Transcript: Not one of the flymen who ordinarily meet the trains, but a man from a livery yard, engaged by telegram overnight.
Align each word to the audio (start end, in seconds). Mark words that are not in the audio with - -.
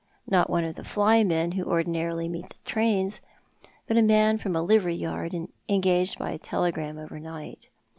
Not 0.25 0.49
one 0.49 0.63
of 0.65 0.77
the 0.77 0.83
flymen 0.83 1.51
who 1.51 1.63
ordinarily 1.63 2.27
meet 2.27 2.49
the 2.49 2.55
trains, 2.65 3.21
but 3.85 3.97
a 3.97 4.01
man 4.01 4.39
from 4.39 4.55
a 4.55 4.63
livery 4.63 4.95
yard, 4.95 5.35
engaged 5.69 6.17
by 6.17 6.37
telegram 6.37 6.97
overnight. 6.97 7.69